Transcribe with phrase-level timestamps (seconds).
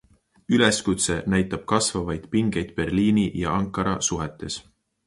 [0.57, 4.61] Üleskutse näitab kasvavaid pingeid Berliini ja Ankara suhetes.